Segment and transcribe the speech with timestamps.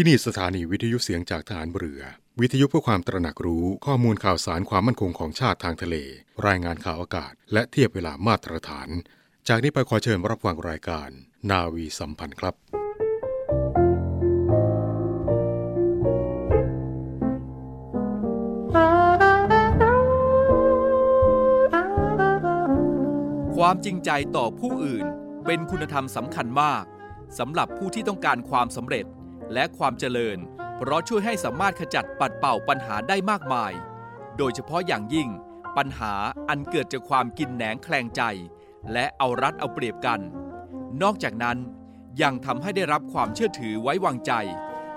[0.00, 2.02] ที่นี่สถานีวิทยุเสียงจากฐานเรือ
[2.40, 5.96] วิทยุเพื่อความตระหนักรู้ข้อมูลข่าวสารความมั่นคงของชาติทางทะเล
[6.46, 8.88] รายงานข่าวอากาศ และเทียบเวลามาตรฐาน
[9.48, 11.08] จากนี้ไปขอเชิญรับฟังรายการ
[11.50, 12.54] นาวีสัมพันธ์ครับ
[23.56, 25.06] ความจริงใจต่อผู้อื่น
[25.46, 26.84] เป็นคุณธรรมสำคัญมาก
[27.38, 29.06] สำหรับผู้ที่ต้องการความสำเร็จ
[29.52, 30.38] และความเจริญ
[30.76, 33.72] เพราะช่วยให้สามารถขจัดปัดเป่าปัญหาได้มากมาย
[34.36, 35.28] โดยเฉพาะอย่างยิ่ง
[35.76, 36.14] ปัญหา
[36.48, 38.22] อันเกิดจากความกินแหนงแคลงใจ
[38.92, 40.20] และเอารัดเอาเปรียบกัน
[41.02, 41.58] นอกจากนั้น
[42.22, 44.32] ยังทำให้ได้รับความเชื่อถือไว้วางใจ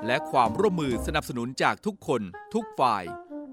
[0.06, 2.22] และความร่วมมือสนับสนุนจากทุกคน
[2.54, 3.04] ทุกฝ่าย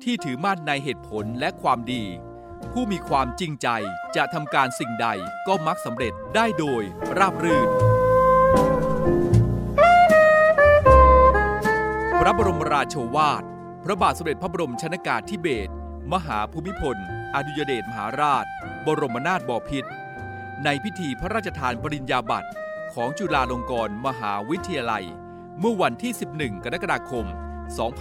[0.02, 2.04] ที่ถือมั่นในเหตุผลและความดี
[2.72, 3.68] ผู้มีความจริงใจ
[4.16, 5.08] จะทำการสิ่งใด
[5.46, 6.82] ก็มักสำเร็จได้โดย
[7.18, 7.68] ราบรื่น
[12.30, 13.42] ระบรมราโชวาท
[13.84, 15.72] พระบาทสมเด็จพระบรมชนากาธิเบศร
[16.12, 16.96] มหาภูมิพล
[17.34, 18.44] อดุยเดชมหาราช
[18.86, 19.90] บรมนาถบพิตร
[20.64, 22.48] ในพิธีพระราชทานปริญญาบัตร
[22.94, 25.04] ของจุฬาลงกรณ์มหาวิทยาลัย
[25.60, 27.26] เมื่อวันที่ 11 กรกฎาคม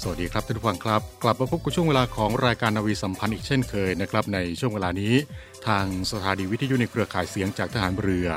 [0.00, 5.14] สวัสดีครับท่านผู้ฟังครับ กลับมาพบกับช่วงเวลาของรายการนาวีสัมพันธ์อีกเช่นเคยนะครับในช่วงเวลานี้
[5.66, 8.28] ทางสถานีวิทยุในเครือข่ายเสียงจากทหารเรือ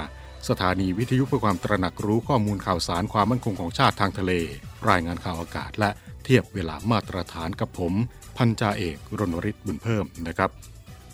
[0.50, 4.32] สถานีวิทยุเพื่อความตระหนักรู้ข้อมูลข่าวสารความมั่นคงของชาติทางทะเล
[4.90, 5.90] รายงานข่าวอากาศ และ
[6.24, 7.94] เทียบเวลามาตรฐานกับผม
[8.38, 10.52] พันจ่าเอกรณริศบุญเพิ่มนะครับ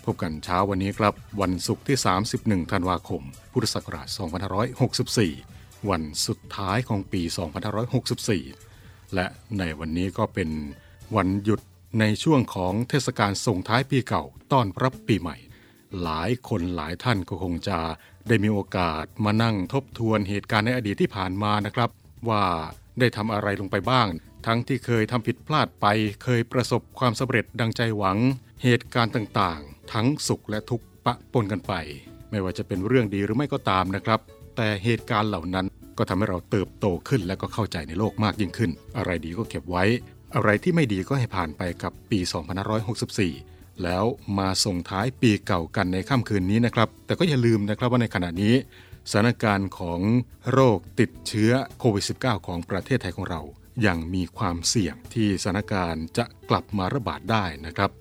[0.05, 1.98] พบกันเช้าวันนี้ครับ วันศุกร์ที่
[2.33, 3.21] 31 ธันวาคม
[3.52, 4.08] พุทธศักราช
[5.17, 7.21] 2564 วันสุดท้ายของปี
[7.98, 9.26] 2564 และ
[9.59, 10.49] ในวันนี้ก็เป็น
[11.15, 11.61] วันหยุด
[11.99, 15.38] ในช่วงของเทศกาลส่งท้ายปีเก่าต้อนรับปีใหม่
[16.04, 17.77] หลายคนหลายท่านก็คงจะ
[18.27, 21.89] ได้มีโอกาสมานั่งทบทวนเหตุการณ์ในอดีตที่ผ่านมานะครับ
[22.30, 22.43] ว่า
[22.99, 24.08] ได้ทำอะไรลงไปบ้าง
[24.45, 25.86] ทั้งที่เคยทำผิดพลาดไป
[26.23, 28.17] เคยประสบความสำเร็จดังใจหวัง
[28.64, 31.73] เหตุการณ์ต่างๆ ทั้งสุขและทุกข์ปะปนกันไป
[32.30, 34.20] ไม่ว่าจะเป็นเรื่องดีหรือไม่ก็ตามนะครับ
[34.55, 35.65] แต่เหตุการณ์เหล่านั้น
[35.98, 39.83] ก็ทำให้เราเติบโตขึ้นและก็เข้าใจในโลกมากยิ่งขึ้น อะไรดีก็เก็บไว้
[40.36, 42.20] อะไรที่ไม่ดีก็ให้ผ่านไปกับปี
[42.94, 44.04] 2564 แล้ว
[44.39, 48.55] มาส่งท้ายปีเก่ากันในค่ำคืนนี้นะครับ แต่ก็อย่าลืมนะครับว่าในขณะนี้
[49.10, 49.99] สถานการณ์ของ
[50.52, 53.42] โรคติดเชื้อโควิด -19 ของประเทศไทยของเรา
[53.86, 57.92] ยังมีความเสี่ยงที่สถานการณ์จะกลับมาระบาดได้นะครับ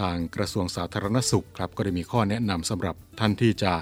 [0.00, 3.74] ทางกระทรวงสาธารณสุขครับก็ได้มีข้อแนะนำสำหรับท่านที่จะ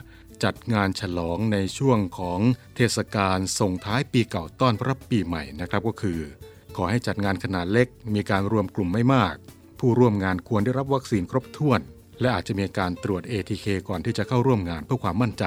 [0.44, 2.40] จัดงานฉลองในช่วงของ
[2.76, 6.20] เทศกาลส่งท้ายปีเก่าต้อนรับปีใหม่นะครับก็คือ
[6.76, 9.34] ขอให้จัดงานขนาดเล็กมีการรวมกลุ่มไม่มาก
[9.78, 11.80] ผู้ร่วมงานควรได้รับวัคซีนครบถ้วน
[12.20, 15.44] และอาจจะมีการตรวจ ATK ก่อนที่จะเข้าร่วมงานเพื่อความมั่นใจ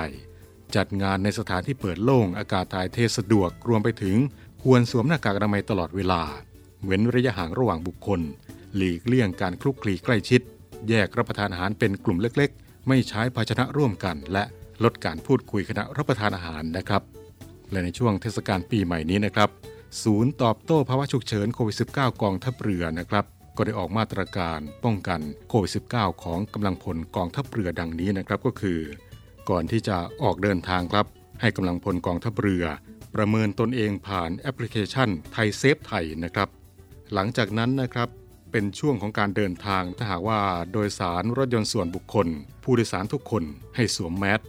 [0.75, 4.17] จัดงานในสถานที่เปิดโล่งอากาศถ่ายเทสะดวกรวมไปถึง
[4.63, 6.21] ควรสวมหน้ากากอนามัยตลอดเวลา
[6.85, 8.21] เว้นระยะห่างระหว่างบุคคล
[8.75, 10.41] หลีกเลี่ยงการคลุกคลีใกล้ชิด
[10.89, 14.43] แยกรับประทานอาหารเป็นกลุ่มเล็กๆ ไม่ใช้ภาชนะร่วมกัน และ
[14.83, 17.01] ลดการพูดคุยขณะรับประทานอาหารนะครับ
[17.71, 19.49] และในช่วงเทศกาลปีใหม่นี้นะครับ
[20.03, 23.25] ศูนย์ตอบโต้ภาวะฉุกเฉินโควิด -19 กองทัพเรือนะครับ
[23.57, 25.19] ก็ได้ออกมาตรการป้องกัน
[25.49, 28.79] โควิด -19 ของกำลังพลกองทัพเรือดังนี้นะครับก็คือ
[29.49, 31.05] ก่อนที่จะออกเดินทางครับ
[31.41, 32.65] ให้กำลังพลกองทัพเรือ
[33.15, 36.49] ประเมินตนเองผ่านแอปพลิเคชันไทยเซฟไทยนะครับ
[37.13, 38.09] หลังจากนั้นนะครับ
[38.51, 40.41] เป็นช่วงของการเดินทางถ้าหากว่า
[40.73, 42.27] โดยสารรถยนต์ส่วนบุคคล
[42.63, 43.43] ผู้โดยสารทุกคน
[43.75, 44.39] ให้สวมแมส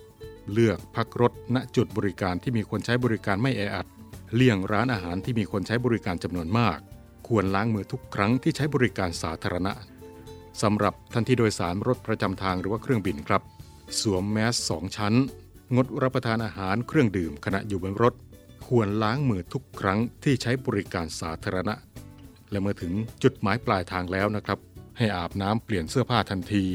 [0.53, 3.87] เลือกพักรถณจุดบริการที่มีคนใช้บริการไม่แออัด
[4.35, 6.79] เลี่ยงร้านอาหารที่มีคนใช้บริการจำนวนมาก
[7.35, 9.73] ควรล้างมือทุกครั้งที่ใช้บริการสาธารณะ
[10.63, 13.43] สำหรับท่านที่โดยสารรถประจำทางหรือว่าเครื่องบินครับ
[14.01, 15.15] สวมแมสสองชั้น
[15.75, 18.15] งดรับประทานอาหารเครื่องดื่มขณะอยู่บนรถ
[18.67, 21.75] ควรล้างมือทุกครั้งที่ใช้บริการสาธารณะ
[22.51, 22.93] และเมื่อถึง
[23.23, 24.59] จุดหมายปลายทางแล้วนะครับ
[24.99, 26.67] ให้อาบน้ำเปลี่ยนเสื้อผ้าทันที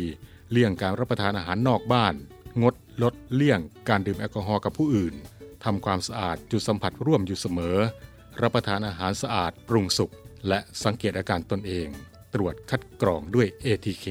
[0.51, 2.13] เลี่ยงการรับประทานอาหารนอกบ้าน
[2.61, 5.13] งดลดเลี่ยงการดื่มแอลกอฮอล์กับผู้อื่น
[5.63, 7.77] ทำความสะอาดจุดสัมผัสร่วมอยู่เสมอ
[8.41, 10.11] รับประทานอาหารสะอาดปรุงสุก
[10.47, 11.87] และสังเกตอาการตนเอง
[12.33, 14.05] ตรวจคัดกรองด้วย ATK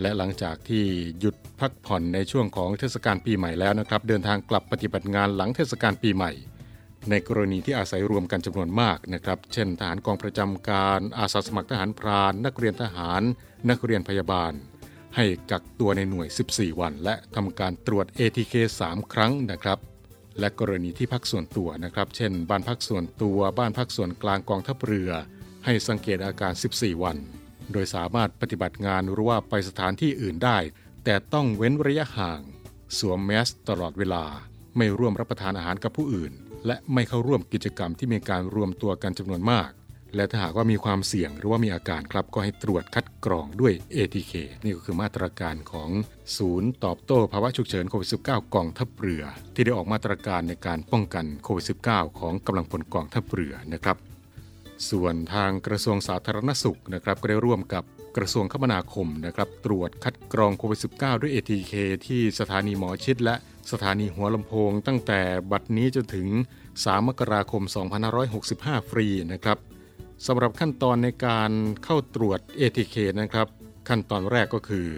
[0.00, 0.84] และหลังจากที่
[1.20, 6.32] หยุดพักผ่อนในช่วงของเทศกาลปีใหม่แล้วนะครับ เดินทางกลับปฏิบัติงานหลังเทศกาลปีใหม่
[7.10, 13.22] ในกรณีที่อาศัยรวมกันจำนวนมากนะครับ เช่นทหารกองประจำการอาสาสมัครทหารพรานนักเรียนทหาร
[13.70, 14.52] นักเรียนพยาบาล
[15.16, 19.78] ให้กักตัวในหน่วย 14 วัน และทำการตรวจ ATK 3 ครั้งนะครับ
[20.38, 25.10] และกรณีที่พักส่วนตัวนะครับ เช่น บ้านพักส่วนตัว บ้านพักส่วนกลางกองทัพเรือ
[25.64, 27.16] ให้สังเกตอาการ 14 วัน
[27.72, 30.58] โดยสามารถปฏิบัติงานหรือว่าไปสถานที่อื่นได้
[31.04, 32.40] แต่ต้องเว้นระยะห่าง
[32.98, 34.24] สวมแมสตลอดเวลา
[34.76, 36.32] ไม่ร่วมรับประทานอาหารกับผู้อื่น
[36.66, 39.70] และไม่เข้าร่วมกิจกรรมที่มีการรวมตัวกันจำนวนมาก
[40.16, 44.34] และถ้าหากว่ามีความเสี่ยงหรือว่ามีอาการครับก็ให้ตรวจคัดกรองด้วย ATK
[44.64, 45.90] นี่ก็คือมาตรการของ
[46.36, 49.24] ศูนย์ตอบโต้ภาวะฉุกเฉินโควิด -19 กองทัพเรือ
[49.54, 53.96] ที่ได้ออกมาตรการในการป้องกันโควิด -19 ของกำลังพลกองทัพเรือนะครับ
[54.90, 57.84] ส่วนทางกระทรวงสาธารณสุขนะครับก็ได้ร่วมกับ
[58.16, 61.72] กระทรวงคมนาคมนะครับตรวจคัดกรองโควิด -19 ด้วย ATK
[62.06, 63.34] ที่สถานีหมอชิดและ
[63.72, 65.20] สถานีหัวลำโพง ตั้งแต่
[65.52, 66.28] บัดนี้จนถึง
[66.68, 67.62] 3 มกราคม
[68.26, 69.58] 2565 ฟรีนะครับ
[70.26, 71.50] สำหรับขั้นตอนในการ
[71.84, 73.48] เข้าตรวจ ATK นะครับ
[73.88, 74.88] ขั้นตอนแรกก็คือ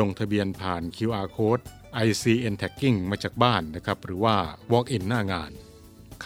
[0.00, 1.62] ลงทะเบียนผ่าน QR code
[2.06, 4.36] ICN tagging มาจากบ้านนะครับหรือว่า
[4.72, 5.52] walk in หน้างาน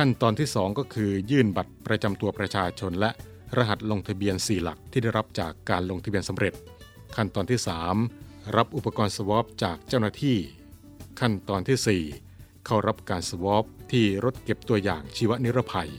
[0.03, 3.11] ขั้นตอนที่ 2 ก็คือยื่นบัตรประจำตัวประชาชน และ
[3.57, 6.55] รหัสลงทะเบียน 4 หลักที่ได้รับจากการลงทะเบียนสำเร็จ
[7.17, 7.61] ขั้นตอนที่
[8.07, 10.39] 3 รับอุปกรณ์สวอปจากเจ้าหน้าที่
[11.21, 15.91] ขั้นตอนที่ 4 เข้ารับการสวอปที่รถเก็บตัวอย่างชีวนิรภัย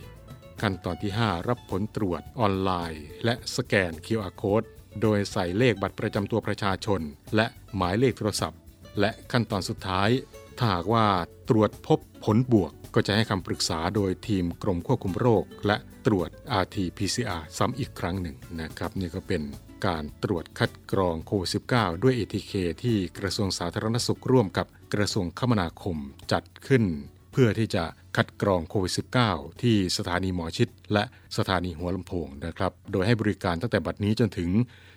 [0.62, 4.68] ขั้นตอนที่ 5 รับผลตรวจออนไลน์ และสแกน QR code
[5.01, 7.01] โดยใส่เลขบัตรประจำตัวประชาชน
[7.36, 8.60] และหมายเลขโทรศัพท์
[9.00, 10.09] และขั้นตอนสุดท้าย
[10.57, 11.06] ถ้าหากว่า
[11.50, 16.30] ตรวจพบผลบวกก็จะให้คำปรึกษาโดยทีมกรมควบคุมโรค และตรวจ
[16.62, 19.41] RT-PCR ซ้ำอีกครั้งหนึ่งนะครับ นี่ก็เป็น
[19.86, 22.53] การตรวจคัดกรองโควิด -19 ด้วย ATK
[22.83, 25.97] ที่กระทรวงสาธารณสุขร่วมกับกระทรวงคมนาคม
[26.31, 26.83] จัดขึ้น
[27.31, 27.83] เพื่อที่จะ
[28.18, 28.94] คัดกรองโควิด
[29.27, 31.03] -19 ที่สถานีหมอชิด และ
[31.38, 34.50] สถานีหัวลำโพงนะครับ โดยให้บริการตั้งแต่บัดนี้จนถึง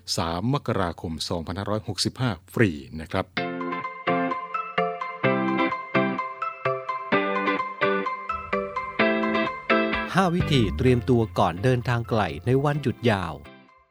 [0.02, 1.12] 3 มกราคม
[1.82, 3.51] 2565 ฟรีนะครับ
[10.19, 13.32] 5 วิธีเตรียมตัวก่อนเดินทางไกลในวันหยุดยาว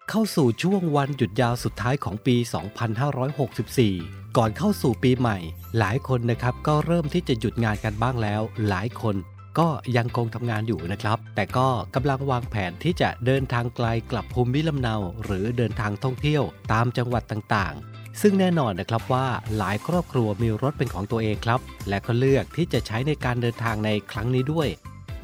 [0.10, 2.36] เข้าสู่ช่วงวันหยุดยาวสุดท้ายของปี
[3.76, 5.38] 2564 ก่อนเข้าสู่ปีใหม่
[5.80, 9.16] หลายคนนะครับก็เริ่มที่จะหยุดงานกันบ้างแล้ว หลายคน
[9.60, 19.28] ก็ยังคงทำงานอยู่นะครับ แต่ก็กำลังวางแผนที่จะเดินทางไกลกลับภูมิลำเนา หรือเดินทางท่องเที่ยวตามจังหวัดต่างๆ ซึ่งแน่นอนนะครับว่า
[19.58, 21.60] หลายครอบครัวมีรถเป็นของตัวเองครับ
[21.90, 24.70] และก็เลือกที่จะใช้ในการเดินทางในครั้งนี้ด้วย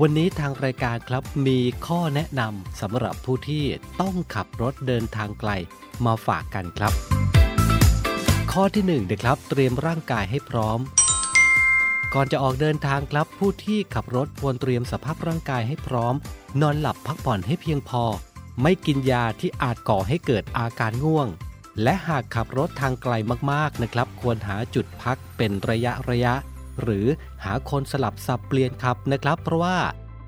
[0.04, 3.64] วันนี้ทางรายการครับมีข้อแนะนำสำหรับผู้ที่
[4.02, 5.52] ต้องขับรถเดินทางไกล
[6.06, 6.94] มาฝากกันครับ
[8.52, 10.80] ข้อที่1นึ่งนะครับ เตรียมร่างกายให้พร้อม
[12.14, 16.16] ก่อนจะออกเดินทางครับผู้ที่ขับรถควรเตรียมสภาพร่างกายให้พร้อม
[16.62, 18.04] นอนหลับพักผ่อนให้เพียงพอ
[18.62, 21.28] ไม่กินยาที่อาจก่อให้เกิดอาการง่วง
[21.84, 23.14] และหากขับรถทางไกล
[23.52, 26.34] มากๆนะครับ ควรหาจุดพักเป็นระยะระยะ
[26.82, 27.06] หรือ
[27.44, 29.78] หาคนสลับสับเปลี่ยนขับนะครับ เพราะว่า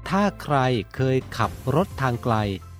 [0.09, 0.57] ถ้าใคร
[0.95, 2.35] เคยขับรถทางไกล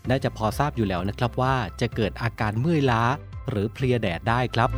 [0.10, 3.04] น่าจะพอทราบอยู่แล้วนะครับว่าจะเกิดอาการเมื่อยล้า
[3.50, 4.70] หรือเพลียแดดได้ครับ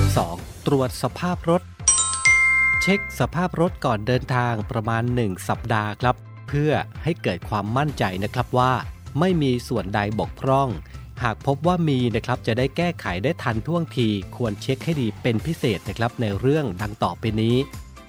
[0.00, 0.66] 2.
[0.66, 1.62] ตรวจสภาพรถ
[2.82, 6.16] เช็คสภาพรถก่อนเดินทางประมาณ 1 สัปดาห์ครับ
[6.48, 6.70] เพื่อ
[7.02, 8.72] ให้เกิดความมั่นใจนะครับว่า
[9.20, 10.68] ไม่มีส่วนใดบกพร่อง
[11.22, 17.56] หากพบว่ามีนะครับจะได้แก้ไขได้ทันท่วงที ควรเช็คให้ดีเป็นพิเศษนะครับในเรื่องดังต่อไปนี้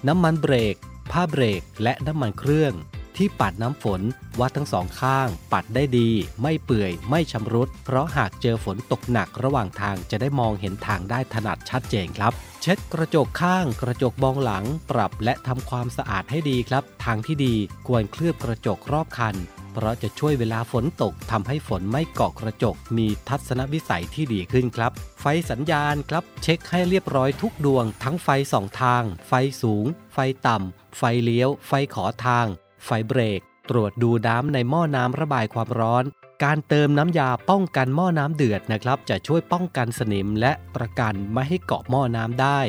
[0.08, 0.76] น้ำมันเบรก
[1.10, 2.72] ผ้าเบรก และน้ำมันเครื่อง
[3.16, 4.00] ที่ปัดน้ำฝน
[4.40, 6.10] วัดทั้งสองข้าง ปัดได้ดี
[6.42, 12.32] ไม่เปื่อย ไม่ชำรุด เพราะหากเจอฝนตกหนักระหว่างทางจะได้มองเห็นทางได้ถนัดชัดเจนครับ
[12.62, 17.54] เช็ดกระจกข้าง กระจกมองหลัง ปรับและทำความสะอาดให้ดีครับ ทางที่ดี
[17.86, 19.34] ควรเคลือบกระจกรอบคัน
[19.76, 32.46] เพราะจะช่วยเวลาฝนตกทำให้ฝนไม่เกาะกระจก มีทัศนวิสัยที่ดีขึ้นครับ ไฟสัญญาณครับ เช็คให้เรียบร้อยทุกดวง ทั้งไฟสองทาง ไฟสูง ไฟต่ำ ไฟเลี้ยว ไฟขอทาง
[32.84, 33.40] ไฟเบรก
[33.70, 36.04] ตรวจดูน้ำในหม้อน้ำระบายความร้อน
[36.44, 42.60] การเติมน้ำยาป้องกันหม้อน้ำเดือดนะครับ จะช่วยป้องกันสนิมและประกันไม่ให้เกาะหม้อน้ำได้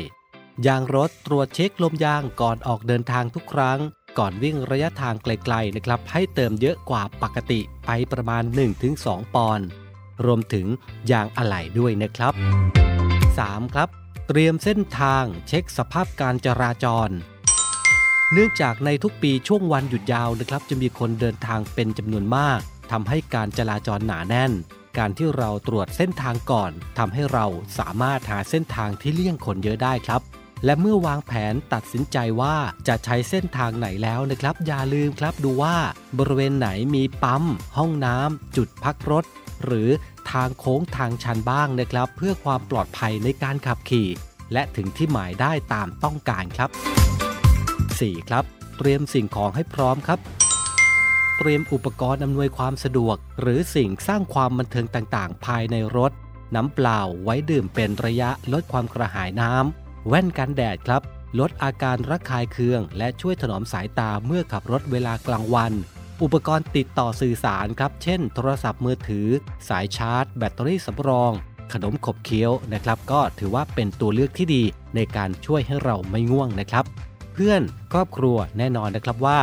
[0.67, 3.79] ยางรถตรวจเช็คลมยางก่อนออกเดินทางทุกครั้ง
[4.17, 8.43] ก่อนวิ่งระยะทางไกลๆนะครับให้เติมเยอะกว่าปกติไปประมาณ
[8.89, 9.67] 1-2 ปอนด์
[10.25, 10.65] รวมถึง
[11.11, 12.33] ยางอะไหล่ด้วยนะครับ
[13.03, 13.73] 3.
[13.73, 13.89] ครับ
[14.27, 17.09] เตรียมเส้นทางเช็คสภาพการจราจร
[18.31, 22.59] เนื่องจากในทุกปีช่วงวันหยุดยาวนะครับ จะมีคนเดินทางเป็นจำนวนมาก
[22.91, 24.51] ทำให้การจราจรหนาแน่น
[24.97, 27.45] การที่เราตรวจเส้นทางก่อนทำให้เรา
[27.79, 30.21] สามารถหาเส้นทางที่เลี่ยงคนเยอะได้ครับ
[30.65, 32.55] และเมื่อวางแผนตัดสินใจว่า
[32.87, 35.75] จะใช้เส้นทางไหนแล้วนะครับ อย่าลืมครับดูว่า
[36.19, 37.43] บริเวณไหนมีปั๊ม
[37.77, 39.25] ห้องน้ำจุดพักรถ
[39.65, 39.89] หรือ
[40.31, 44.07] ทางโค้งทางชันบ้างนะครับ เพื่อความปลอดภัยในการขับขี่
[44.53, 46.69] และถึงที่หมายได้ตามต้องการครับ
[47.49, 48.29] 4.
[48.29, 48.43] ครับ
[48.77, 50.19] เตรียมสิ่งของให้พร้อมครับ
[51.37, 56.11] เตรียมอุปกรณ์อำนวยความสะดวก หรือสิ่งสร้างความบันเทิงต่างๆ ภายในรถ
[56.55, 61.01] น้ำเปล่าไว้ดื่มเป็นระยะลดความกระหายน้ำ แว่นกันแดดครับ
[61.39, 65.73] ลดอาการระคายเคือง และช่วยถนอมสายตาเมื่อขับรถเวลากลางวัน
[66.23, 69.27] อุปกรณ์ติดต่อสื่อสารครับ เช่น โทรศัพท์มือถือ
[69.69, 71.31] สายชาร์จ แบตเตอรี่สำรอง
[71.73, 74.63] ขนมขบเคี้ยวนะครับ ก็ถือว่าเป็นตัวเลือกที่ดี
[74.95, 76.85] ในการช่วยให้เราไม่ง่วงนะครับ
[77.33, 77.61] เพื่อน
[77.93, 79.39] ครอบครัวแน่นอนนะครับว่า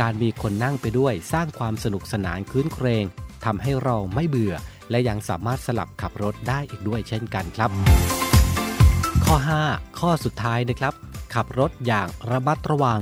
[0.00, 3.04] การมีคนนั่งไปด้วยสร้างความสนุกสนานคืนเครง
[3.44, 4.54] ทำให้เราไม่เบื่อ
[4.90, 7.70] และยังสามารถสลับขับรถได้อีกด้วยเช่นกันครับ
[9.32, 10.94] ข้อ 5 ข้อสุดท้ายนะครับ
[11.34, 13.00] ขับรถอย่างระมัดระวัง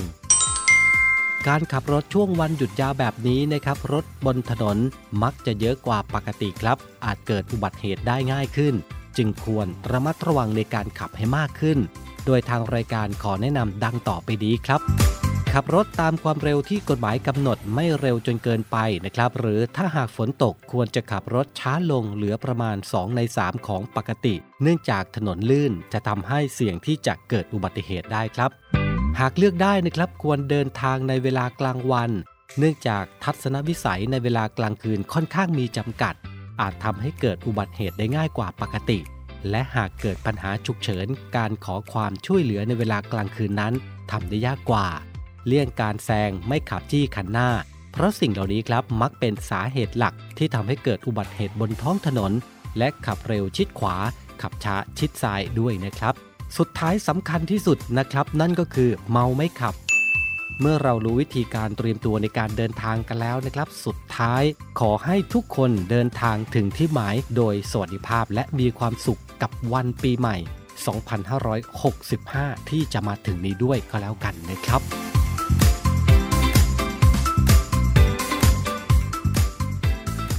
[1.48, 4.78] การขับรถช่วงวันหยุดยาวแบบนี้นะครับ รถบนถนน
[5.22, 8.74] มักจะเยอะกว่าปกติครับ อาจเกิดอุบัติเหตุได้ง่ายขึ้น
[9.16, 11.78] จึงควรระมัดระวังในการขับให้มากขึ้น
[12.26, 14.80] โดยทางรายการขอแนะนำดังต่อไปดีครับ
[15.58, 28.50] ขับรถตามความเร็วที่กฎหมายกำหนดไม่เร็วจนเกินไปนะครับ หรือถ้าหากฝนตกควรจะขับรถช้าลงเหลือประมาณ 2 ใน 3 ของปกติ เนื่องจากถนนลื่นจะทำให้เสี่ยงที่จะเกิดอุบัติเหตุได้ครับ
[29.20, 32.10] หากเลือกได้นะครับควรเดินทางในเวลากลางวัน
[32.58, 36.14] เนื่องจากทัศนวิสัยในเวลากลางคืนค่อนข้างมีจำกัด
[36.60, 38.98] อาจทำให้เกิดอุบัติเหตุได้ง่ายกว่าปกติ
[39.50, 43.74] และหากเกิดปัญหาฉุกเฉิน การขอความช่วยเหลือในเวลากลางคืนนั้น
[44.10, 44.88] ทำได้ยากกว่า
[45.46, 47.48] เลี่ยงการแซงไม่ขับจี้คันหน้า
[47.92, 52.32] เพราะสิ่งเหล่านี้ครับมักเป็นสาเหตุหลักที่ทำให้เกิดอุบัติเหตุบนท้องถนน
[52.78, 53.96] และขับเร็วชิดขวา
[54.42, 56.14] ขับช้าชิดซ้ายด้วยนะครับ
[56.58, 59.74] สุดท้ายสำคัญที่สุดนะครับ นั่นก็คือเมาไม่ขับ
[60.60, 64.42] เมื่อเรารู้วิธีการเตรียมตัวในการเดินทางกันแล้วนะครับ สุดท้าย
[64.80, 70.36] ขอให้ทุกคนเดินทางถึงที่หมายโดยสวัสดิภาพและมีความสุขกับวันปีใหม่
[71.92, 75.05] 2565 ที่จะมาถึงนี้ด้วยก็แล้วกันนะครับ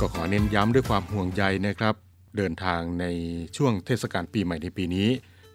[0.02, 1.96] ก็ขอเน้นย้ำด้วยความห่วงใยนะครับ
[2.38, 3.06] เดินทางใน
[3.58, 5.10] ช่วงเทศกาลปีใหม่ในปีนี้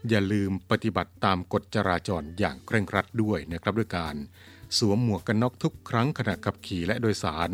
[0.09, 4.15] อย่าลืมปฏิบัติตามกฎจราจรอย่างเคร่งครัดด้วยนะครับด้วยการ
[4.79, 7.51] สวมหมวกกันน็อกทุกครั้งขณะขับขี่และโดยสาร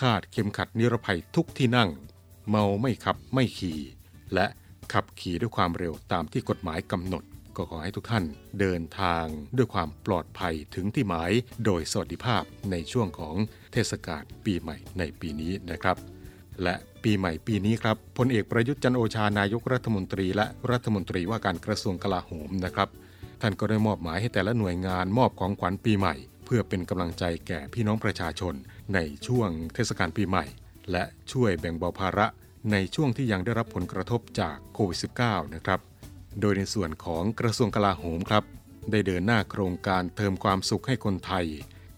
[0.00, 1.90] คาดเข็มขัดนิรภัยทุกที่นั่ง
[2.48, 3.80] เมาไม่ขับไม่ขี่
[4.34, 4.46] และ
[4.92, 7.24] ขับขี่ด้วยความเร็วตามที่กฎหมายกำหนด
[7.56, 8.24] ก็ขอให้ทุกท่าน
[8.60, 9.24] เดินทาง
[9.56, 11.32] ด้วยความปลอดภัยถึงที่หมาย
[11.64, 13.36] โดยสวัสดิภาพในช่วงของ
[13.72, 16.15] เทศกาลปีใหม่ในปีนี้นะครับ
[16.62, 22.88] และปีใหม่ปีนี้ครับพลเอกประยุทธ์จันโอชานายกรัฐมนตรีและรัฐมนตรีว่าการกระทรวงกลาโหมนะครับ
[23.40, 28.54] ท่านก็ได้มอบหมายให้แต่ละหน่วยงานมอบของขวัญปีใหม่ เพื่อเป็นกำลังใจแก่พี่น้องประชาชน
[28.94, 30.44] ในช่วงเทศกาลปีใหม่
[30.92, 32.26] และช่วยแบ่งเบาภาระ
[32.72, 35.80] ในช่วงที่ยังได้รับผลกระทบจากโควิด -19 นะครับ
[36.40, 38.44] โดยในส่วนของกระทรวงกลาโหมครับ
[38.90, 41.46] ได้เดินหน้าโครงการเติมความสุขให้คนไทย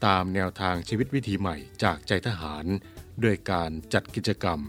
[0.06, 2.64] ตามแนวทางชีวิตวิถีใหม่จากใจทหาร
[3.25, 4.60] ด้วยการจัดกิจกรรม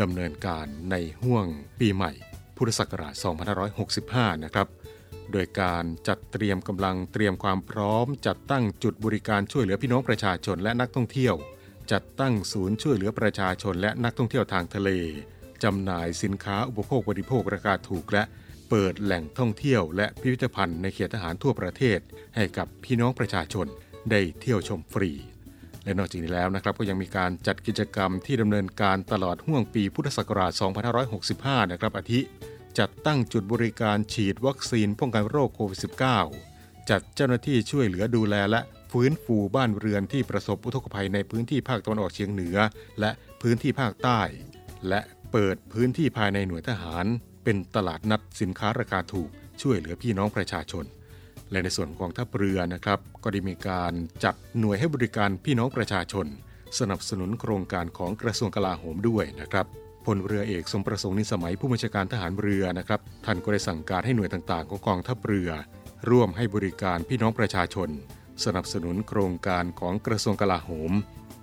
[0.00, 1.46] ดำเนินการในห่วง
[1.78, 2.12] ปีใหม่
[2.56, 3.14] พุทธศักราช
[3.78, 4.68] 2565 นะครับ
[5.32, 11.34] โดยการจัดเตรียมกำลังเตรียมความพร้อม จัดตั้งจุดบริการช่วยเหลือพี่น้องประชาชนและนักท่องเที่ยว
[11.92, 14.90] จัดตั้งศูนย์ช่วยเหลือประชาชนและนักท่องเที่ยวทางทะเล
[15.64, 18.22] จำหน่ายสินค้าอุปโภคบริโภคราคาถูกและ
[18.70, 21.98] เปิดแหล่งท่องเที่ยวและพิพิธภัณฑ์ในเขตทหารทั่วประเทศ
[22.36, 23.66] ให้กับพี่น้องประชาชน
[24.10, 25.10] ได้เที่ยวชมฟรี
[25.88, 30.52] และนอกจากนี้แล้วนะครับก็ยังมีการจัดกิจกรรมที่ดำเนินการตลอดห่วงปีพุทธศักราช
[31.12, 32.20] 2565 นะครับอาทิ
[32.78, 35.80] จัดตั้งจุดบริการฉีดวัคซีนป้องกันโรคโควิด
[36.34, 38.60] -19 จัดเจ้าหน้าที่ช่วยเหลือดูแลและ
[38.92, 42.56] ฟื้นฟูบ้านเรือนที่ประสบอุทกภัยในพื้นที่ภาคตะวันออกเฉียงเหนือ
[43.00, 43.10] และ
[43.42, 44.20] พื้นที่ภาคใต้
[44.88, 45.00] และ
[45.32, 47.06] เปิดพื้นที่ภายในหน่วยทหาร
[47.44, 49.30] เป็นตลาดนัดสินค้าราคาถูก
[49.62, 50.84] ช่วยเหลือพี่น้องประชาชน
[51.50, 53.92] และในส่วนของทัพเรือนะครับ ก็ได้มีการ
[54.24, 56.26] จัดหน่วยให้บริการพี่น้องประชาชน
[56.78, 59.66] สนับสนุนโครงการของกระทรวงกลาโหมด้วยนะครับ
[60.06, 65.50] พลเรือเอกสมประสงค์นิสมัยผู้บัญชาการทหารเรือนะครับท่านก็ได้สั่งการให้หน่วยต่างๆของกองทัพเรือ
[66.10, 67.88] ร่วมให้บริการพี่น้องประชาชน
[68.44, 70.92] สนับสนุนโครงการของกระทรวงกลาโหม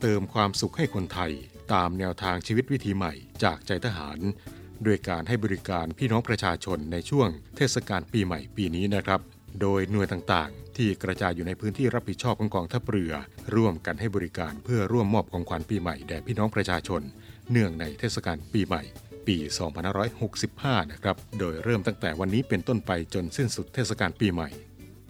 [0.02, 1.32] เติมความสุขให้คนไทย
[1.74, 4.20] ตามแนวทางชีวิตวิถีใหม่จากใจทหาร
[4.86, 9.20] ด้วยการให้บริการพี่น้องประชาชนในช่วงเทศกาลปีใหม่ปีนี้นะครับ
[9.62, 13.14] โดยหน่วยต่างๆ ที่กระจายอยู่ในพื้นที่รับผิดชอบของกองทัพเรือ
[13.56, 17.02] ร่วมกันให้บริการเพื่อร่วมมอบของขวัญปีใหม่แด่พี่น้องประชาชน
[17.52, 18.84] เนื่องในเทศกาลปีใหม่
[19.28, 19.38] ปี
[20.16, 24.50] 2565 นะครับ โดยเริ่มตั้งแต่วันนี้เป็นต้นไปจนสิ้นสุดเทศกาลปีใหม่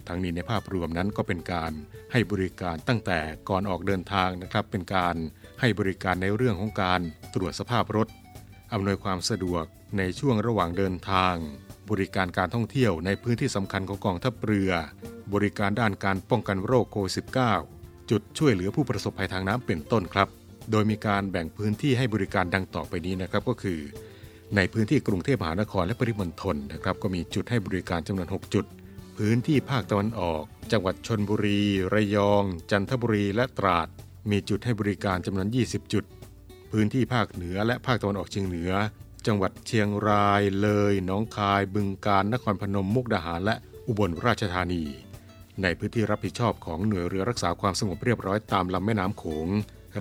[0.08, 1.72] ทั้งนี้ในภาพรวมนั้นก็เป็นการ
[2.12, 5.16] ให้บริการตั้งแต่ก่อนออกเดินทางนะครับ เป็นการ
[5.60, 7.00] ให้บริการในเรื่องของการ
[7.34, 8.08] ตรวจสภาพรถ
[8.72, 9.64] อำนวยความสะดวก
[9.98, 11.36] ในช่วงระหว่างเดินทาง
[11.90, 14.72] บริการการท่องเที่ยวในพื้นที่สำคัญของกองทัพเรือ
[15.34, 17.12] บริการด้านการป้องกันโรคโควิด
[17.64, 20.28] -19 จุดช่วยเหลือผู้ประสบภัยทางน้ำเป็นต้นครับ
[20.70, 23.80] โดยมีการแบ่งพื้นที่ให้บริการดังต่อไปนี้นะครับก็คือ
[24.56, 28.64] ในพื้นที่กรุงเทพมหานครและปริมณฑลนะครับก็มีจุดให้บริการจำนวน 6 จุด
[29.18, 31.60] พื้นที่ภาคตะวันออก จังหวัดชนบุรี
[31.94, 33.88] ระยอง จันทบุรีและตราด
[34.30, 36.04] มีจุดให้บริการจำนวน 20 จุด
[36.72, 38.72] พื้นที่ภาคเหนือและภาคตะวันออกเฉียงเหนือ
[39.26, 43.54] จังหวัดเชียงรายเลยหนองคายบึงกาฬนครพนมมุกดาหารและ
[43.86, 44.84] อุบลราชธานี
[45.62, 49.48] ในพื้นที่รับผิดชอบของหน่วยเรือรักษาความสงบเรียบร้อยตามลำแม่น้ำโขง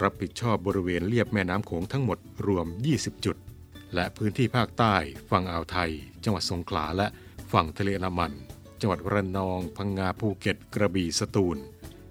[0.02, 2.18] รับผิดชอบบริเวณเลียบแม่น้ำโขงทั้งหมด
[2.48, 3.38] รวม 20 จุด
[3.94, 4.96] และพื้นที่ภาคใต้
[5.30, 5.92] ฝั่งอ่าวไทย
[6.24, 7.08] จังหวัดสงขลาและ
[7.52, 8.34] ฝั่งทะเลอันมัน
[8.80, 11.58] จังหวัดระนอง พังงาภูเก็ต กระบี่สตูล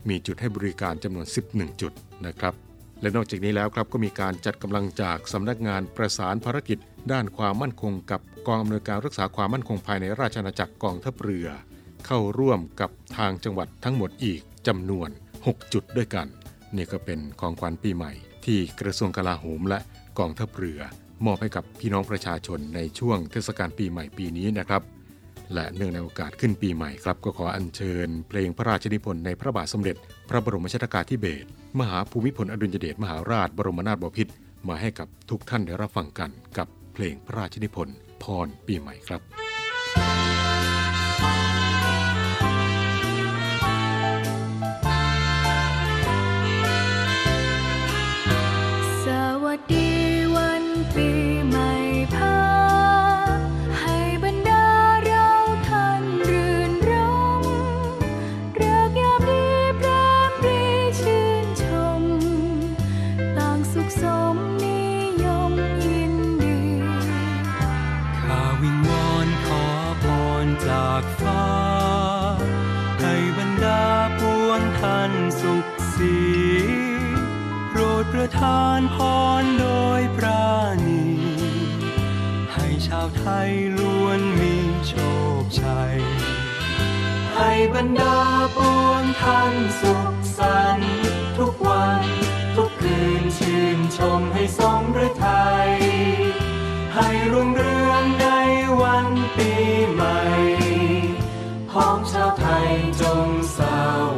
[0.09, 1.93] มีจุดให้บริการจำนวน 11 จุด
[2.27, 2.55] นะครับ
[3.01, 6.79] และนอกจากนี้แล้วครับก็มีการจัดกำลังจากสำนักงานประสานภารกิจ
[7.13, 11.49] ด้านความมั่นคงกับกองอำนวยการรักษาความมั่นคงภายในราชอาณาจักรกองทัพเรือ
[12.07, 15.09] เข้าร่วมกับทางจังหวัดทั้งหมดอีกจำนวน
[15.41, 16.27] 6 จุดด้วยกัน
[16.77, 18.13] นี่ก็เป็นของขวัญปีใหม่
[18.45, 19.79] ที่กระทรวงกลาโหมและ
[20.19, 20.81] กองทัพเรือ
[21.25, 24.83] มอบให้กับพี่น้องประชาชนในช่วงเทศกาลปีใหม่ปีนี้นะครับ
[25.55, 29.97] และเนื่องในโอกาสขึ้นปีใหม่ครับก็ขออัญเชิญ เพลงพระราชนิพนธ์ในพระบาทสมเด็จ
[30.29, 31.49] พระบรมชนากาธิเบศร
[31.81, 34.33] มหาภูมิพลอดุลยเดชมหาราชบรมนาถบพิตร
[34.69, 78.97] มาให้กับทุกท่านได้รับฟังกันกับ เพลงพระราชนิพนธ์พรปีใหม่ครับานพ
[79.43, 79.67] รโด
[80.01, 80.55] ยปรา
[80.87, 81.05] ณี
[82.53, 84.57] ให้ชาวไทยล้วนมี
[84.89, 84.95] โช
[85.43, 85.97] คชัย
[87.35, 88.19] ให้บรรดา
[88.57, 90.95] ปวงท่านสุขสันต์
[91.39, 92.03] ทุกวัน
[92.57, 95.71] ทุกคืนชื่นชมให้สมฤทัย
[96.95, 98.27] ให้รุ่งเรืองใน
[98.83, 99.51] วันปี
[99.93, 100.19] ใหม่
[101.71, 102.69] พ้องชาวไทย
[103.01, 103.61] จงส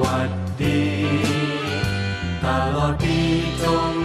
[0.03, 0.31] วัส
[0.63, 0.85] ดี
[2.45, 3.17] ตลอดปี
[3.63, 3.96] จง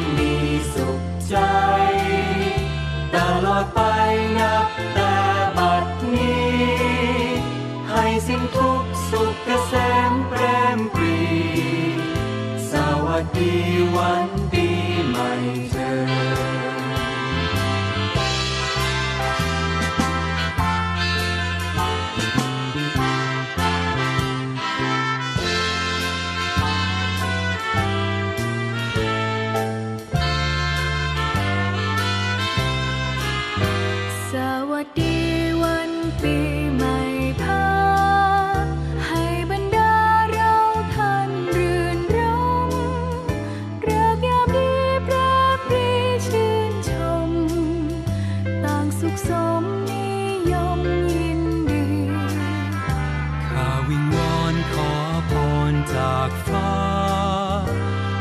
[55.74, 56.74] รจากฟ้า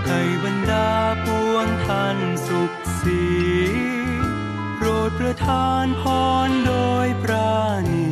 [0.07, 0.91] ให้บรรดา
[1.25, 3.25] ปวงท่านสุขสี
[4.77, 6.03] โปรดประทานพ
[6.49, 6.75] รโด
[7.07, 7.61] ยปรา
[7.93, 8.11] ณี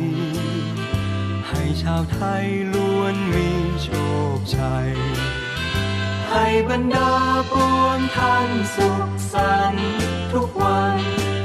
[1.49, 3.49] ให้ชาวไทยล้วนมี
[3.83, 3.89] โช
[4.37, 4.89] คชัย
[6.29, 7.13] ให้บรรดา
[7.51, 9.91] ปวงท่านสุขสันต์
[10.33, 10.97] ทุกวัน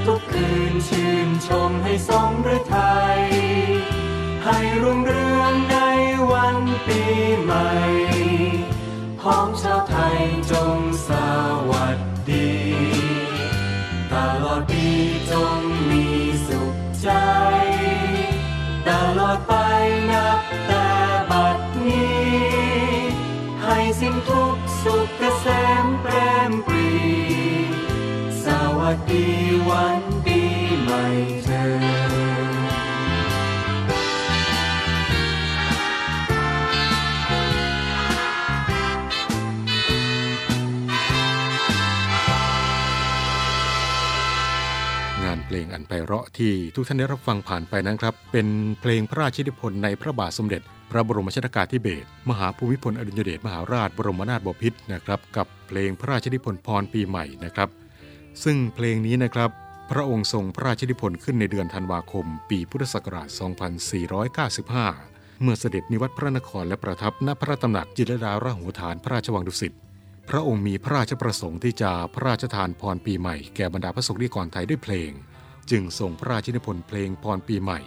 [0.07, 3.21] ทุกคืนชื่นชมให้สมฤทัย
[4.47, 5.77] ให้รุ่งเรืองใน
[6.33, 7.01] วันปี
[7.43, 7.69] ใหม่
[9.21, 10.19] พ้องชาวไทย
[10.51, 10.79] จง
[11.09, 11.11] ส
[11.71, 11.99] วัส
[12.31, 12.53] ดี
[14.13, 14.87] ตลอดปี
[15.31, 15.59] จง
[15.91, 16.05] มี
[16.49, 17.09] สุขใจ
[18.89, 19.53] ตลอดไป
[20.11, 20.89] นับแต่
[21.31, 22.29] บัดนี้
[23.65, 25.47] ให้สิ้นทุกสุขเกษ
[25.85, 26.13] มแปร
[26.51, 26.91] มปรี
[28.45, 28.47] ส
[28.79, 29.27] วัสดี
[29.71, 30.14] วัน
[46.05, 48.47] เราะที่ทุกท่านได้รับฟังผ่านไปนั้นครับ เป็น
[48.81, 57.69] เพลงพระราชนิพนธ์ในพระบาทสมเด็จ พระบรมชนกาธิเบศรมหาภูมิพลอดุลยเดชมหาราชบรมนาถบพิตรนะครับ กับเพลงพระราชนิพนธ์พรปีใหม่นะครับ
[58.45, 59.51] ซึ่งเพลงนี้นะครับ
[59.91, 63.29] พระองค์ทรงพระราชนิพนธ์ขึ้นในเดือนธันวาคม ปีพุทธศักราช
[64.55, 69.75] 2495 เมื่อเสด็จนิวัตรพระนครและประทับณพระตำหนักจิรดาราหูฐานพระราชวังดุสิต
[70.31, 75.11] พระองค์มีพระราชประสงค์ที่จะพระราชทานพรปีใหม่แก่บรรดาพระสงฆ์นิกรไทยด้วยเพลง
[75.71, 77.81] จึงส่งพระราชนิพนธ์เพลงพรปีใหม่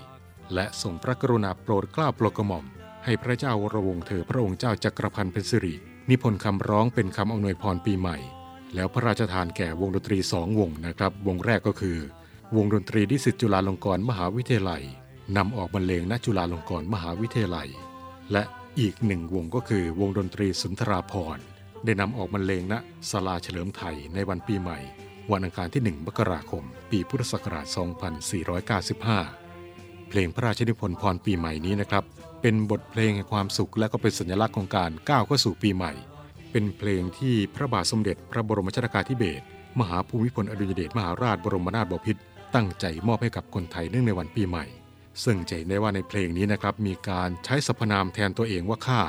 [0.53, 2.65] และส่งพระกรุณาโปรดเกล้าโปรดกระหม่อม
[3.05, 5.75] ให้พระเจ้าวรวงเธอพระองค์เจ้าจักรพันธ์เป็นสิริ
[6.09, 8.17] นิพนธ์คำร้องเป็นคำอำนวยพรปีใหม่
[8.75, 11.97] แล้วพระราชทานแก่วงดนตรีสองวงนะครับ วงแรกก็คือ
[12.55, 14.83] วงดนตรีดิสิตจุฬาลงกรณ์มหาวิทยาลัย
[15.37, 17.69] นำออกบรรเลงณจุฬาลงกรณ์มหาวิทยาลัย
[18.31, 18.43] และ
[18.79, 21.43] อีกหนึ่งวงก็คือวงดนตรีสุนทราพรณ์
[21.85, 22.73] ได้นำออกบรรเลงณ
[23.09, 24.79] ศาลาเฉลิมไทยในวันปีใหม่
[25.31, 27.67] วันอังคารที่ 1 มกราคม ปีพุทธศักราช
[29.27, 32.03] 2495 เพลงพระราชนิพนธ์พรปีใหม่นี้นะครับ
[32.41, 35.93] เป็นบทเพลงแห่งความสุขและก็เป็นสัญลักษณ์ของการก้าวเข้าสู่ปีใหม่
[36.51, 39.43] เป็นเพลงที่พระบาทสมเด็จพระบรมชนกาธิเบศร
[39.79, 42.21] มหาภูมิพลอดุลยเดชมหาราชบรมนาถบพิตร
[42.55, 44.65] ตั้งใจมอบให้กับคนไทยเนื่องในวันปีใหม่
[45.23, 49.01] ซึ่งจะเห็นได้ว่าในเพลงนี้นะครับมีการใช้สรรพนามแทนตัวเองว่าข้า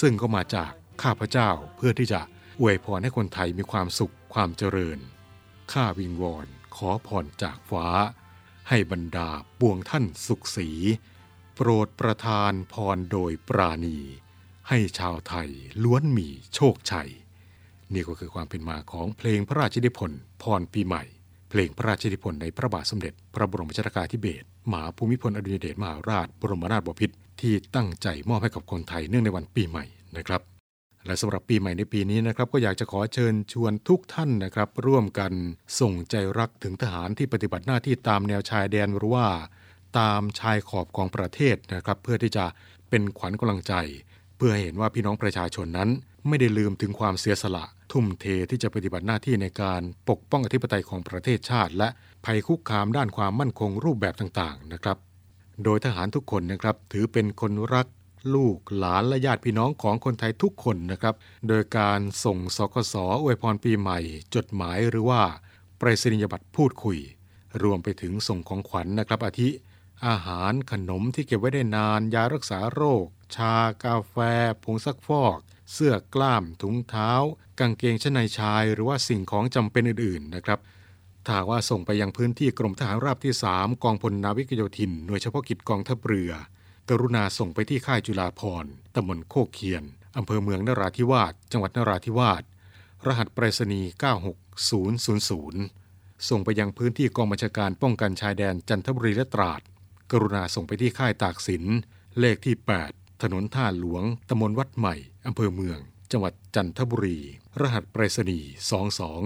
[0.00, 0.70] ซึ่งก็มาจาก
[1.02, 2.20] ข้าพเจ้าเพื่อที่จะ
[2.60, 4.98] อวยพรให้คนไทยมีความสุขความเจริญ
[5.72, 6.46] ข้าวิงวอน
[6.76, 7.86] ขอพรจากฟ้า
[8.68, 10.68] ให้บรรดาปวงท่านสุขสี
[11.54, 13.98] โปรดประทานพรโดยปราณี
[14.68, 15.50] ให้ชาวไทย
[15.82, 17.10] ล้วนมีโชคชัย
[17.92, 21.02] นี่ก็คือความเป็นมาของเพลงพระราชนิพนธ์พรปีใหม่
[21.50, 29.84] เพลงพระราชนิพนธ์ในพระบาทสมเด็จ พระบรมชนกาธิเบศรมหาภูมิพลอดุลยเดชมหาราช บรมนาถบพิตรที่ตั้งใจมอบให้กับคนไทยเนื่องในวันปีใหม่
[30.16, 30.53] นะครับ
[31.06, 35.32] และสำหรับปีใหม่ในปีนี้นะครับก็อยากจะขอเชิญชวนทุกท่านนะครับ ร่วมกัน
[35.80, 39.26] ส่งใจรักถึงทหารที่ปฏิบัติหน้าที่ตามแนวชายแดนหรือว่า
[39.98, 42.44] ตามชายขอบของประเทศนะครับ เพื่อที่จะ
[42.90, 43.74] เป็นขวัญกำลังใจ
[44.36, 45.88] เพื่อให้เห็นว่าพี่น้องประชาชนนั้น
[46.28, 51.88] ไม่ได้ลืมถึงความเสียสละ ทุ่มเทที่จะปฏิบัติหน้าที่ในการปกป้องอธิปไตยของประเทศชาติ และ
[52.24, 54.96] ภัยคุกคามด้านความมั่นคงรูปแบบต่างๆนะครับ
[55.64, 57.86] โดยทหารทุกคนนะครับถือเป็นคนรัก
[58.34, 61.14] ลูกหลานและญาติพี่น้องของคนไทยทุกคนนะครับ
[61.48, 63.98] โดยการส่งสกสอวยพรปีใหม่
[64.34, 65.22] จดหมายหรือว่า
[65.78, 66.98] ไปรษณียบัตรพูดคุย
[67.62, 69.48] รวมไปถึงส่งของขวัญนะครับ อาทิ
[70.06, 74.16] อาหารขนมที่เก็บไว้ได้นาน ยารักษาโรค ชากาแฟ
[74.62, 75.38] ผงซักฟอก
[75.72, 77.12] เสื้อกล้าม ถุงเท้า
[77.58, 80.58] กางเกงชั้นในชาย หรือว่าสิ่งของจำเป็นอื่นๆนะครับ
[81.26, 86.32] ถ้าว่าส่งไปยังพื้นที่กรมทหารราบที่ 3 กองพลนาวิกโยธิน หน่วยเฉพาะกิจกองทัพเรือ
[86.90, 89.84] กรุณาส่งไปที่ค่ายจุฬาภรตำบลโคกเคียน
[90.16, 92.42] อำเภอเมืองนราธิวาส จังหวัดนราธิวาส
[93.06, 93.90] รหัสไปรษณีย์
[95.48, 99.60] 96000 ส่งไปยังพื้นที่กองบัญชาการป้องกันชายแดนจันทบุรีและตราด
[100.10, 101.64] กรุณาส่งไปที่ค่ายตากสิน
[102.18, 102.54] เลขที่
[102.88, 104.94] 8 ถนนท่าหลวงตำบลวัดใหม่
[105.26, 105.78] อำเภอเมือง
[106.12, 107.18] จังหวัดจันทบุรี
[107.60, 108.50] รหัสไปรษณีย์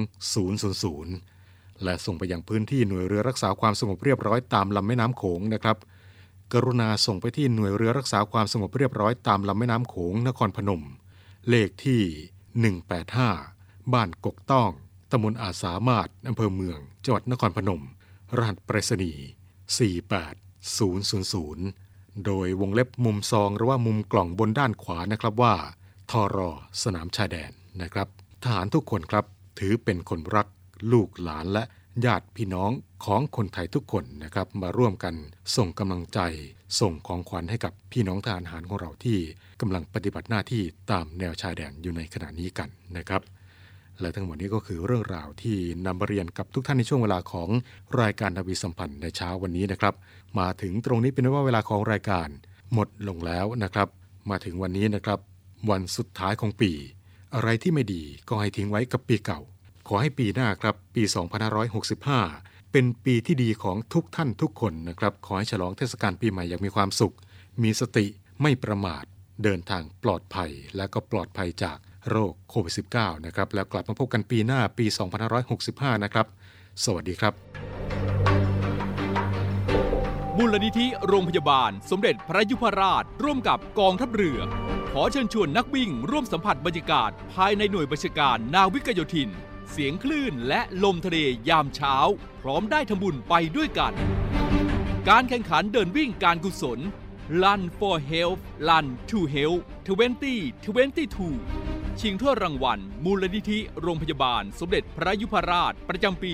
[0.08, 5.76] 22000 และส่งไปยังพื้นที่หน่วยเรือรักษาความสงบเรียบร้อยตามลำแม่น้ำโขงนะครับ
[6.52, 10.82] กรุณาส่งไปที่หน่วยเรือรักษาความสงบเรียบร้อยตามลำแม่น้ำโขงนครพนม
[11.48, 12.02] เลขที่
[13.18, 14.70] 185 บ้านกกต้อง
[15.10, 17.82] ตำบลอาสามารถอำเภอเมืองจังหวัดนครพนม
[18.36, 19.24] รหัสไปรษณีย์
[21.28, 25.54] 48000 โดยวงเล็บมุมซองหรือว่ามุมกล่องบนด้านขวานะครับว่า
[26.10, 26.50] ทอรอ
[26.82, 28.08] สนามชายแดนนะครับ
[28.42, 29.24] ทหารทุกคนครับ
[29.58, 30.46] ถือเป็นคนรัก
[30.92, 31.64] ลูกหลานและ
[32.04, 32.70] ญาติพี่น้อง
[33.04, 35.14] ของคนไทยทุกคนนะครับ มาร่วมกัน
[35.56, 36.20] ส่งกำลังใจ
[36.80, 39.18] ส่งของขวัญให้กับพี่น้องทหารหารของเราที่
[39.60, 43.22] กำลังปฏิบัติหน้าที่ตามแนวชายแดนอยู่ในขณะนี้กันนะครับ
[44.00, 45.56] และทั้งหมดนี้ก็คือเรื่องราวที่
[45.86, 47.48] นำมาเรียนกับทุกท่านในช่วงเวลาของ
[48.00, 49.94] รายการนาวีสัมพันธ์ในเช้าวันนี้นะครับ
[50.38, 52.28] มาถึงตรงนี้เป็นว่าเวลาของรายการ
[52.72, 53.88] หมดลงแล้วนะครับ
[54.30, 55.18] มาถึงวันนี้นะครับ
[55.70, 56.70] วันสุดท้ายของปี
[57.34, 59.40] อะไรที่ไม่ดีก็ให้ทิ้งไว้กับปีเก่า
[59.88, 61.02] ขอให้ปีหน้าครับปี
[61.88, 67.14] 2565 เป็นปีที่ดีของทุกท่านทุกคนนะครับ ขอให้ฉลองเทศกาลปีใหม่อย่างมีความสุข
[67.62, 68.06] มีสติ
[68.42, 69.04] ไม่ประมาท
[69.42, 71.78] เดินทางปลอดภัย และก็ปลอดภัยจาก
[72.10, 74.86] โรคโควิด -19 นะครับ แล้วกลับมาพบกันปีหน้าปี
[75.44, 76.26] 2565 นะครับ
[76.84, 77.32] สวัสดีครับ
[80.36, 84.38] มูลนิธิโรงพยาบาล สมเด็จพระยุพราช ร่วมกับกองทัพเรือ
[84.92, 89.30] ขอเชิญชวนนักวิ่ง ร่วมสัมผัสบรรยากาศ ภายในหน่วยบัญชาการนาวิกโยธิน
[89.70, 91.94] เสียงคลื่นและลมทะเลยามเช้า
[92.42, 93.92] พร้อมได้ทำบุญไปด้วยกัน
[95.08, 96.80] การแข่งขันเดินวิ่งการกุศล
[97.42, 106.32] Run for Health Run to Health 2022 ชิงถ้วยรางวัล มูลนิธิโรงพยาบาลสมเด็จพระยุพราชประจำปี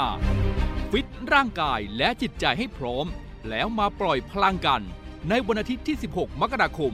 [0.00, 3.06] 2565 ฟิตร่างกายและจิตใจให้พร้อม
[3.48, 4.82] แล้วมาปล่อยพลังกัน
[5.30, 6.92] ในวันอาทิตย์ที่ 16 มกราคม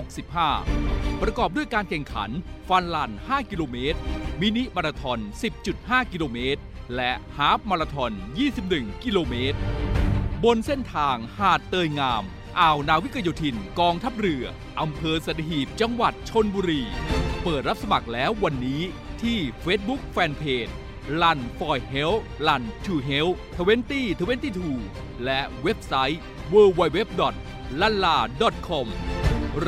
[0.00, 2.30] 2565 ประกอบด้วยการแข่งขัน
[2.68, 3.98] ฟันลัน 5 กิโลเมตร
[4.40, 5.18] มินิมาราทอน
[5.64, 6.60] 10.5 กิโลเมตร
[6.96, 8.12] และฮาฟมาราทอน
[8.58, 9.58] 21 กิโลเมตร
[10.44, 12.22] บนเส้นทางหาดเตยงาม
[12.60, 14.44] อ่าวนาวิกโยธิน กองทัพเรือ
[14.80, 16.82] อำเภอสัตหีบ จังหวัดชนบุรี
[17.42, 18.82] เปิดรับสมัครแล้ววันนี้
[19.22, 20.72] ที่ Facebook Fanpage
[21.22, 23.36] ลัน for health ลัน to health
[24.68, 26.98] 2022และเว็บไซต์ www.
[27.80, 28.18] l a l a
[28.68, 28.86] com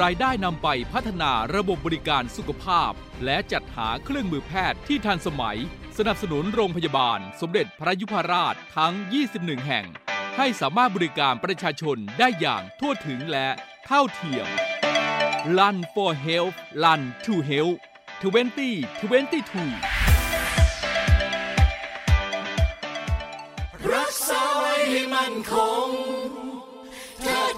[0.00, 2.92] รายได้นำไปพัฒนาระบบบริการสุขภาพ
[3.24, 5.58] และจัดหาเครื่องมือแพทย์ที่ทันสมัย
[5.98, 8.94] สนับสนุนโรงพยาบาล สมเด็จพระยุพราชทั้ง
[9.30, 9.86] 21 แห่ง
[10.36, 13.48] ให้สามารถบริการประชาชนได้อย่างทั่วถึงและ
[13.86, 14.46] เท่าเทียม
[15.58, 17.78] Run for Health Run to Health
[18.22, 20.04] 2022
[23.94, 25.52] รักษาไว้ให้มันค
[25.83, 25.83] ง